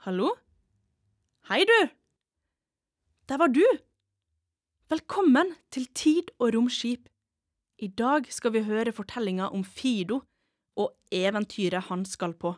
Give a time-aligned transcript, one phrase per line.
[0.00, 0.30] Hallo?
[1.44, 1.88] Hei, du!
[3.28, 3.64] Der var du!
[4.88, 7.02] Velkommen til Tid og romskip.
[7.76, 10.22] I dag skal vi høre fortellinga om Fido
[10.80, 12.54] og eventyret han skal på.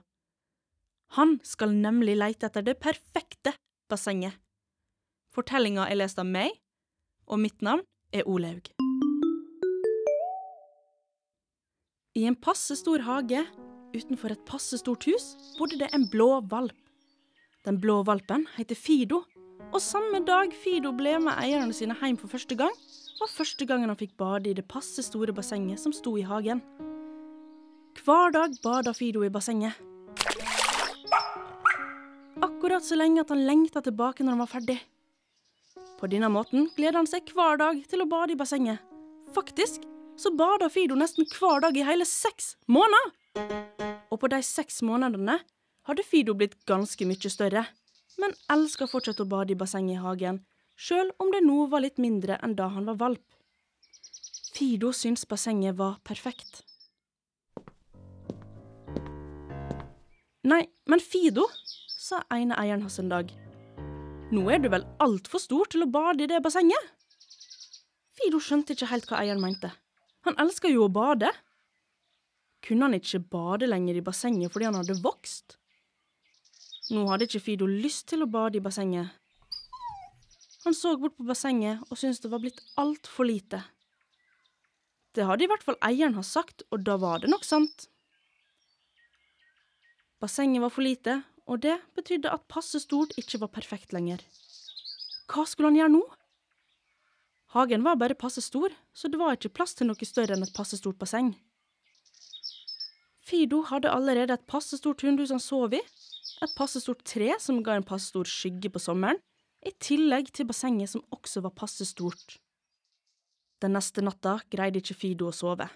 [1.18, 3.56] Han skal nemlig leite etter det perfekte
[3.90, 4.38] bassenget.
[5.34, 6.54] Fortellinga er lest av meg,
[7.27, 7.82] og mitt navn
[8.14, 8.70] er Olaug.
[12.14, 13.43] I en passe stor hage
[13.98, 16.79] utenfor et passe stort hus bodde det en blå valp.
[17.62, 19.20] Den blå valpen heter Fido,
[19.70, 22.72] og samme dag Fido ble med eierne sine hjem for første gang,
[23.20, 26.58] var første gangen han fikk bade i det passe store bassenget som sto i hagen.
[28.03, 29.79] Hver dag bada Fido i bassenget.
[32.42, 34.78] Akkurat så lenge at han lengta tilbake når han var ferdig.
[36.03, 38.83] På denne måten gleder han seg hver dag til å bade i bassenget.
[39.39, 39.86] Faktisk
[40.19, 43.14] så bada Fido nesten hver dag i hele seks måneder!
[44.11, 45.39] Og på de seks månedene
[45.89, 47.67] hadde Fido blitt ganske mye større,
[48.20, 50.42] men elska fortsatt å bade i bassenget i hagen,
[50.77, 53.25] sjøl om det nå var litt mindre enn da han var valp.
[54.53, 56.62] Fido syntes bassenget var perfekt.
[60.43, 61.47] Nei, men Fido,
[62.03, 63.31] sa ene eieren hans en dag.
[64.33, 66.91] Nå er du vel altfor stor til å bade i det bassenget?
[68.12, 69.71] Fido skjønte ikke helt hva eieren mente.
[70.27, 71.31] Han elska jo å bade.
[72.62, 75.56] Kunne han ikke bade lenger i bassenget fordi han hadde vokst?
[76.91, 79.12] Nå hadde ikke Fido lyst til å bade i bassenget.
[80.64, 83.62] Han så bort på bassenget og syntes det var blitt altfor lite.
[85.12, 87.88] Det hadde i hvert fall eieren hans sagt, og da var det nok sant.
[90.22, 91.19] Bassenget var for lite,
[91.50, 94.22] og det betydde at passe stort ikke var perfekt lenger.
[95.28, 96.03] Hva skulle han gjøre nå?
[97.53, 100.55] Hagen var bare passe stor, så det var ikke plass til noe større enn et
[100.56, 101.34] passe stort basseng.
[103.22, 105.83] Fido hadde allerede et passe stort hundehus han sov i,
[106.42, 109.20] et passe stort tre som ga en passe stor skygge på sommeren,
[109.62, 112.39] i tillegg til bassenget som også var passe stort.
[113.62, 115.69] Den neste natta greide ikke Fido å sove.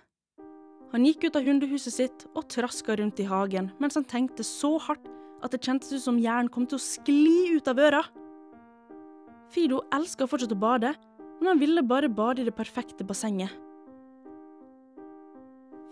[0.91, 4.77] Han gikk ut av hundehuset sitt og traska rundt i hagen mens han tenkte så
[4.83, 5.07] hardt
[5.45, 8.03] at det kjentes ut som hjernen kom til å skli ut av øra.
[9.55, 10.95] Fido elska fortsatt å bade,
[11.39, 13.53] men han ville bare bade i det perfekte bassenget.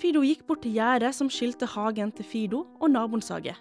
[0.02, 3.54] Fido gikk bort til gjerdet som skilte hagen til Fido og naboens hage.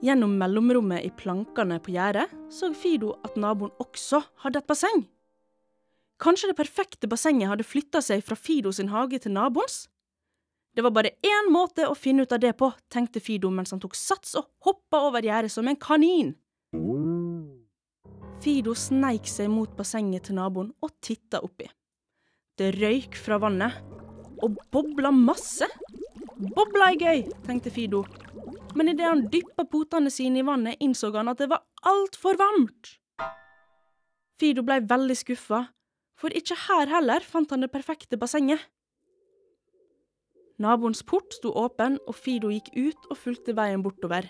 [0.00, 5.02] Gjennom mellomrommet i plankene på gjerdet så Fido at naboen også hadde et basseng.
[6.20, 9.86] Kanskje det perfekte bassenget hadde flytta seg fra Fido sin hage til naboens?
[10.76, 13.80] Det var bare én måte å finne ut av det på, tenkte Fido mens han
[13.82, 16.32] tok sats og hoppa over gjerdet som en kanin.
[18.40, 21.66] Fido sneik seg mot bassenget til naboen og titta oppi.
[22.56, 23.76] Det røyk fra vannet,
[24.40, 25.66] og bobla masse.
[26.56, 28.04] Bobla er gøy, tenkte Fido,
[28.76, 32.96] men idet han dyppa potene sine i vannet, innså han at det var altfor varmt.
[34.40, 35.66] Fido blei veldig skuffa,
[36.20, 38.60] for ikke her heller fant han det perfekte bassenget.
[40.60, 44.28] Naboens port sto åpen, og Fido gikk ut og fulgte veien bortover.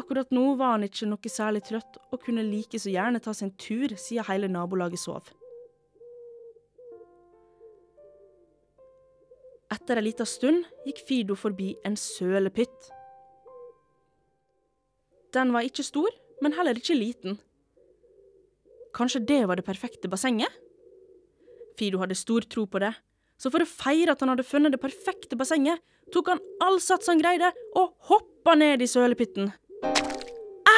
[0.00, 3.50] Akkurat nå var han ikke noe særlig trøtt, og kunne like så gjerne ta seg
[3.50, 5.28] en tur siden hele nabolaget sov.
[9.72, 12.90] Etter ei lita stund gikk Fido forbi en sølepytt.
[15.32, 16.10] Den var ikke stor,
[16.44, 17.38] men heller ikke liten.
[18.92, 20.52] Kanskje det var det perfekte bassenget?
[21.78, 22.92] Fido hadde stor tro på det,
[23.40, 25.80] så for å feire at han hadde funnet det perfekte bassenget,
[26.12, 29.54] tok han all sats han greide og hoppa ned i sølepytten.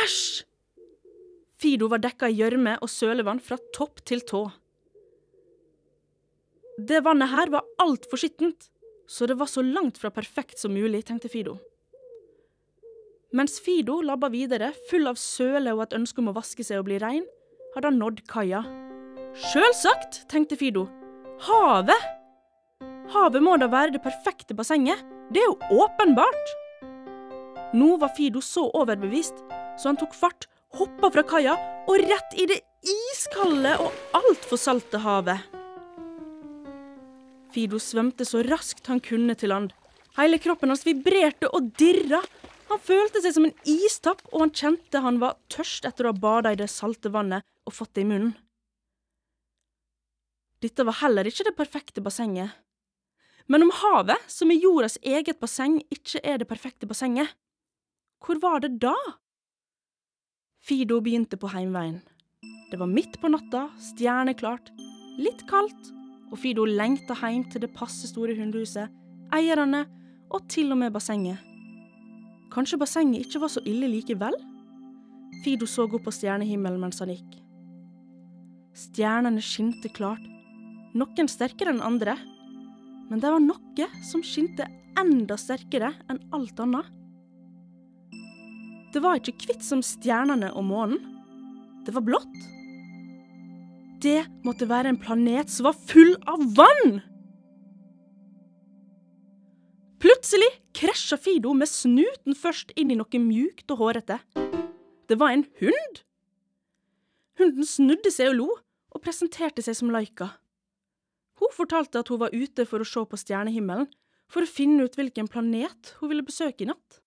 [0.05, 0.45] Æsj!
[1.59, 4.45] Fido var dekka i gjørme og sølevann fra topp til tå.
[6.79, 8.69] Det vannet her var altfor skittent,
[9.07, 11.59] så det var så langt fra perfekt som mulig, tenkte Fido.
[13.35, 16.87] Mens Fido labba videre, full av søle og et ønske om å vaske seg og
[16.89, 17.25] bli rein,
[17.75, 18.63] hadde han nådd kaia.
[19.35, 20.87] Sjølsagt, tenkte Fido.
[21.49, 22.13] Havet!
[23.11, 25.03] Havet må da være det perfekte bassenget.
[25.35, 26.55] Det er jo åpenbart.
[27.75, 29.43] Nå var Fido så overbevist,
[29.81, 30.47] så han tok fart,
[30.79, 31.57] hoppa fra kaia
[31.91, 35.43] og rett i det iskalde og altfor salte havet.
[37.55, 39.71] Fido svømte så raskt han kunne til land.
[40.19, 42.19] Hele kroppen hans vibrerte og dirra.
[42.71, 46.19] Han følte seg som en istapp, og han kjente han var tørst etter å ha
[46.19, 48.35] bada i det salte vannet og fått det i munnen.
[50.65, 52.55] Dette var heller ikke det perfekte bassenget.
[53.47, 57.35] Men om havet, som er jordas eget basseng, ikke er det perfekte bassenget,
[58.25, 58.95] hvor var det da?
[60.65, 62.01] Fido begynte på heimveien.
[62.71, 64.73] Det var midt på natta, stjerneklart,
[65.21, 65.93] litt kaldt,
[66.35, 68.91] og Fido lengta hjem til det passe store hundehuset,
[69.35, 69.85] eierne
[70.35, 71.39] og til og med bassenget.
[72.51, 74.35] Kanskje bassenget ikke var så ille likevel?
[75.45, 77.37] Fido så opp på stjernehimmelen mens han gikk.
[78.75, 80.23] Stjernene skinte klart,
[80.99, 82.17] noen sterkere enn andre,
[83.07, 84.67] men det var noe som skinte
[84.99, 86.91] enda sterkere enn alt annet.
[88.95, 90.99] Det var ikke hvitt som stjernene og månen,
[91.87, 92.43] det var blått.
[94.05, 96.99] Det måtte være en planet som var full av vann!
[100.05, 104.19] Plutselig krasja Fido med snuten først inn i noe mjukt og hårete.
[105.09, 106.03] Det var en hund!
[107.41, 108.51] Hunden snudde seg og lo,
[108.93, 110.35] og presenterte seg som Laika.
[111.41, 113.89] Hun fortalte at hun var ute for å se på stjernehimmelen,
[114.29, 117.01] for å finne ut hvilken planet hun ville besøke i natt.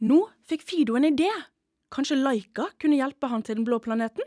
[0.00, 1.28] Nå fikk Fido en idé.
[1.92, 4.24] Kanskje Laika kunne hjelpe han til den blå planeten?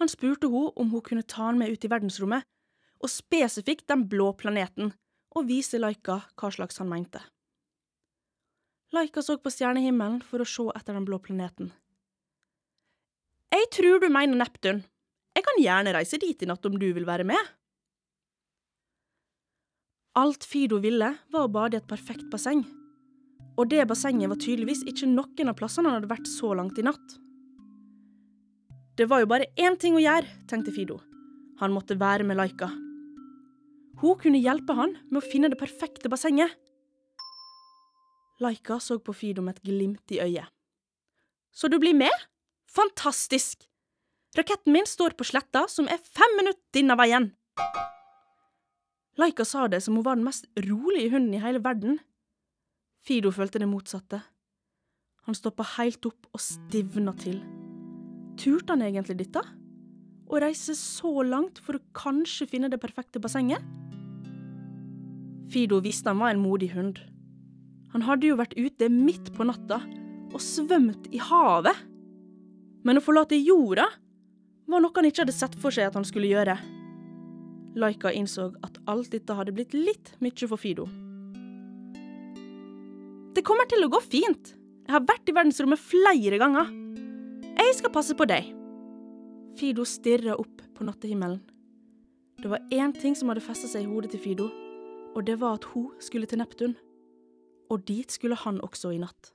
[0.00, 2.44] Han spurte hun om hun kunne ta han med ut i verdensrommet,
[3.00, 4.92] og spesifikt den blå planeten,
[5.36, 7.20] og vise Laika hva slags han mente.
[8.94, 11.72] Laika så på stjernehimmelen for å se etter den blå planeten.
[13.52, 14.82] Jeg tror du mener Neptun.
[15.36, 17.52] Jeg kan gjerne reise dit i natt om du vil være med.
[20.16, 22.62] Alt Fido ville, var å bade i et perfekt basseng.
[23.56, 26.84] Og det bassenget var tydeligvis ikke noen av plassene han hadde vært så langt i
[26.86, 27.18] natt.
[28.96, 30.96] Det var jo bare én ting å gjøre, tenkte Fido.
[31.60, 32.70] Han måtte være med Laika.
[34.00, 36.52] Hun kunne hjelpe han med å finne det perfekte bassenget.
[38.40, 40.48] Laika så på Fido med et glimt i øyet.
[41.52, 42.12] Så du blir med?
[42.72, 43.64] Fantastisk!
[44.36, 47.30] Raketten min står på sletta, som er fem minutter denne veien.
[49.16, 52.00] Laika sa det som hun var den mest rolige hunden i hele verden.
[53.00, 54.20] Fido følte det motsatte.
[55.24, 57.40] Han stoppa helt opp og stivna til.
[58.36, 59.42] Turte han egentlig dette?
[60.26, 63.62] Å reise så langt for å kanskje finne det perfekte bassenget?
[65.52, 66.98] Fido visste han var en modig hund.
[67.94, 69.78] Han hadde jo vært ute midt på natta
[70.32, 71.78] og svømt i havet.
[72.84, 73.86] Men å forlate jorda
[74.66, 76.58] var noe han ikke hadde sett for seg at han skulle gjøre.
[77.78, 80.88] Laika innså at alt dette hadde blitt litt mye for Fido.
[83.36, 84.54] Det kommer til å gå fint.
[84.86, 86.70] Jeg har vært i verdensrommet flere ganger.
[87.56, 88.50] Jeg skal passe på deg.
[89.56, 91.40] Fido stirra opp på nattehimmelen.
[92.36, 94.50] Det var én ting som hadde festa seg i hodet til Fido,
[95.16, 96.76] og det var at hun skulle til Neptun.
[97.72, 99.32] Og dit skulle han også i natt.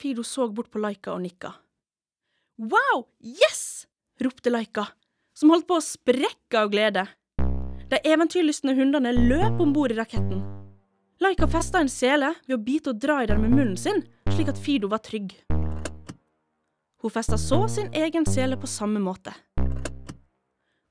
[0.00, 1.54] Fido så bort på Laika og nikka.
[2.60, 3.86] Wow, yes!
[4.20, 4.86] ropte Laika,
[5.32, 7.06] som holdt på å sprekke av glede.
[7.90, 10.44] De eventyrlystne hundene løp om bord i raketten.
[11.20, 13.98] Laika festa en sele ved å bite og dra i den med munnen sin,
[14.32, 15.34] slik at Fido var trygg.
[17.04, 19.34] Hun festa så sin egen sele på samme måte.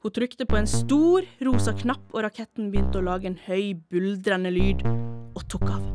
[0.03, 4.53] Hun trykte på en stor, rosa knapp, og raketten begynte å lage en høy, buldrende
[4.53, 4.85] lyd,
[5.33, 5.89] og tok av.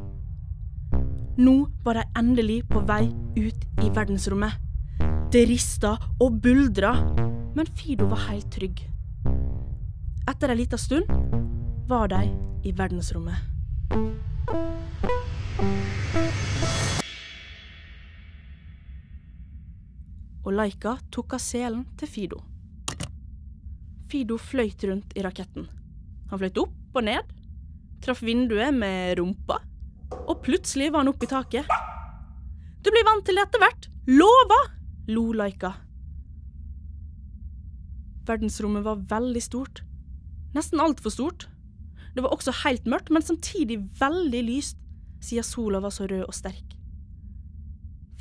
[1.39, 1.57] Nå
[1.87, 3.07] var de endelig på vei
[3.39, 4.59] ut i verdensrommet.
[5.31, 6.97] Det rista og buldra,
[7.55, 8.83] men Fido var helt trygg.
[10.27, 11.07] Etter ei lita stund
[11.87, 12.27] var de
[12.67, 13.54] i verdensrommet.
[20.45, 22.41] Og Laika tok av selen til Fido.
[24.13, 25.67] Fido fløyt rundt i raketten.
[26.31, 27.33] Han fløyt opp og ned,
[28.05, 29.59] traff vinduet med rumpa,
[30.29, 31.73] og plutselig var han oppe i taket.
[32.85, 34.61] Du blir vant til det etter hvert, lova!
[35.09, 35.75] lo Laika.
[38.25, 39.83] Verdensrommet var veldig stort.
[40.57, 41.49] Nesten altfor stort.
[42.15, 44.79] Det var også helt mørkt, men samtidig veldig lyst,
[45.25, 46.77] siden sola var så rød og sterk.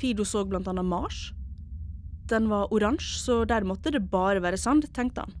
[0.00, 1.32] Fido så blant annet Mars.
[2.30, 5.34] Den var oransje, så der måtte det bare være sand, tenkte han.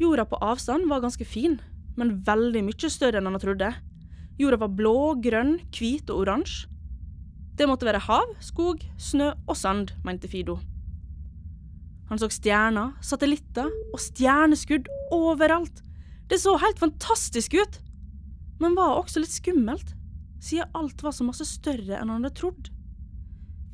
[0.00, 1.58] Jorda på avstand var ganske fin,
[1.98, 3.70] men veldig mye større enn han trodde.
[4.40, 6.70] Jorda var blå, grønn, hvit og oransje.
[7.54, 10.56] Det måtte være hav, skog, snø og sand, mente Fido.
[12.10, 15.84] Han så stjerner, satellitter og stjerneskudd overalt.
[16.28, 17.80] Det så helt fantastisk ut,
[18.60, 19.92] men var også litt skummelt,
[20.40, 22.70] siden alt var så masse større enn han hadde trodd.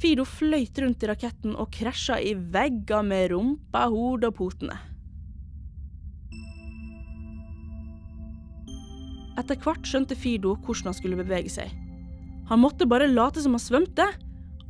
[0.00, 4.78] Fido fløyt rundt i raketten og krasja i vegger med rumpa, hodet og potene.
[9.40, 11.70] Etter hvert skjønte Fido hvordan han skulle bevege seg.
[12.50, 14.08] Han måtte bare late som han svømte,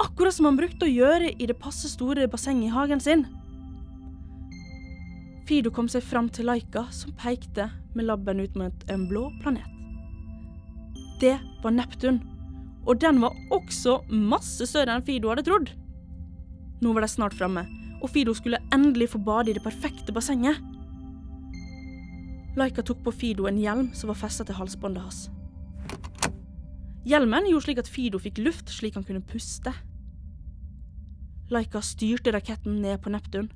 [0.03, 3.25] akkurat som han brukte å gjøre i det passe store bassenget i hagen sin.
[5.51, 7.65] Fido kom seg fram til Laika, som pekte
[7.99, 9.67] med labben ut mot en blå planet.
[11.19, 11.33] Det
[11.65, 12.21] var Neptun,
[12.87, 15.73] og den var også masse større enn Fido hadde trodd.
[16.79, 17.67] Nå var de snart framme,
[17.99, 20.63] og Fido skulle endelig få bade i det perfekte bassenget.
[22.55, 25.25] Laika tok på Fido en hjelm som var festa til halsbåndet hans.
[27.11, 29.75] Hjelmen gjorde slik at Fido fikk luft slik han kunne puste.
[31.51, 33.51] Laika styrte raketten ned på Neptun,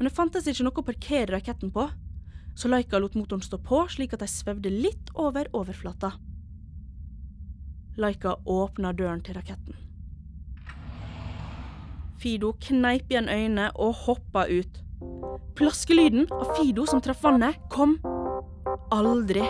[0.00, 1.82] men det fantes ikke noe å parkere raketten på,
[2.56, 6.14] så Laika lot motoren stå på slik at de svevde litt over overflata.
[8.00, 9.76] Laika åpna døren til raketten.
[12.16, 14.80] Fido kneip igjen øynene og hoppa ut.
[15.60, 17.98] Plaskelyden av Fido som traff vannet, kom
[18.96, 19.44] aldri.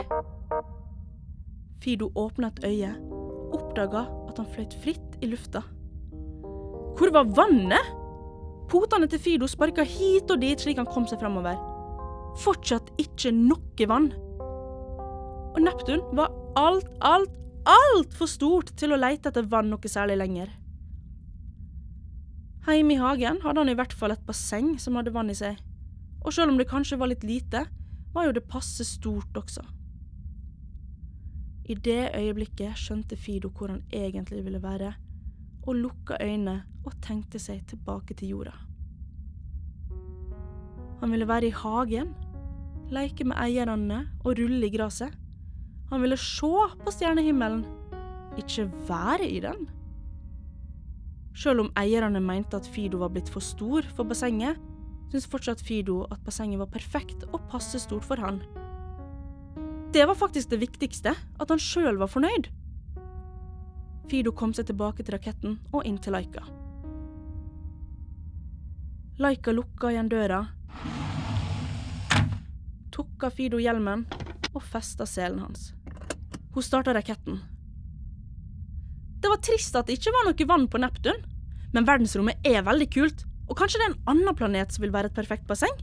[1.78, 2.90] Fido åpna et øye,
[3.54, 5.62] oppdaga at han fløyt fritt i lufta.
[6.98, 7.99] Hvor var vannet?
[8.70, 11.58] Potene til Fido sparka hit og dit slik han kom seg framover.
[12.38, 14.12] Fortsatt ikke noe vann.
[15.50, 17.34] Og Neptun var alt, alt,
[17.66, 20.54] altfor stort til å leite etter vann noe særlig lenger.
[22.70, 25.58] Hjemme i hagen hadde han i hvert fall et basseng som hadde vann i seg,
[26.22, 27.64] og selv om det kanskje var litt lite,
[28.14, 29.64] var jo det passe stort også.
[31.70, 34.92] I det øyeblikket skjønte Fido hvor han egentlig ville være,
[35.66, 38.54] og lukka øynene og tenkte seg tilbake til jorda.
[41.00, 42.14] Han ville være i hagen,
[42.92, 45.12] leke med eierne og rulle i gresset.
[45.90, 46.50] Han ville se
[46.84, 47.64] på stjernehimmelen,
[48.38, 49.68] ikke være i den.
[51.34, 54.58] Selv om eierne mente at Fido var blitt for stor for bassenget,
[55.10, 58.42] syntes fortsatt Fido at bassenget var perfekt og passe stort for han.
[59.94, 62.50] Det var faktisk det viktigste, at han sjøl var fornøyd.
[64.10, 66.42] Fido kom seg tilbake til raketten og inn til Laika.
[69.20, 70.40] Laika lukka igjen døra,
[72.90, 74.06] tok av Fido hjelmen
[74.50, 75.70] og festa selen hans.
[76.50, 77.38] Hun starta raketten.
[79.20, 81.20] Det var trist at det ikke var noe vann på Neptun,
[81.70, 85.12] men verdensrommet er veldig kult, og kanskje det er en annen planet som vil være
[85.12, 85.76] et perfekt basseng?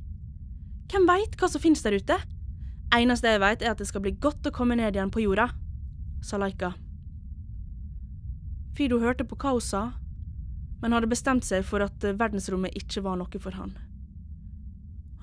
[0.91, 2.17] Hvem veit hva som finnes der ute?
[2.97, 5.47] Eneste jeg veit, er at det skal bli godt å komme ned igjen på jorda,
[6.25, 6.73] sa Laika.
[8.77, 9.81] Fido hørte på hva hun sa,
[10.83, 13.73] men hadde bestemt seg for at verdensrommet ikke var noe for han.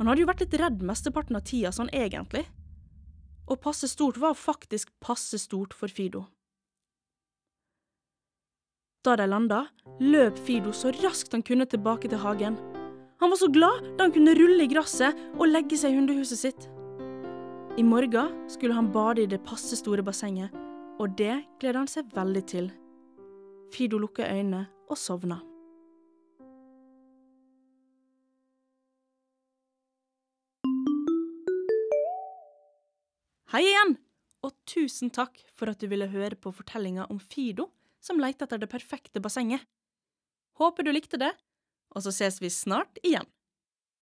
[0.01, 2.43] Han hadde jo vært litt redd mesteparten av tida sånn egentlig,
[3.47, 6.25] og passe stort var faktisk passe stort for Fido.
[9.07, 9.67] Da de landa,
[10.01, 12.59] løp Fido så raskt han kunne tilbake til hagen.
[13.23, 16.41] Han var så glad da han kunne rulle i gresset og legge seg i hundehuset
[16.41, 16.71] sitt.
[17.79, 20.51] I morgen skulle han bade i det passe store bassenget,
[20.99, 22.73] og det gleder han seg veldig til.
[23.73, 25.41] Fido lukket øynene og sovna.
[33.55, 33.93] Hei igjen,
[34.43, 37.69] og tusen takk for at du ville høre på fortellinga om Fido
[38.03, 39.63] som leter etter det perfekte bassenget.
[40.59, 41.31] Håper du likte det,
[41.95, 43.27] og så ses vi snart igjen.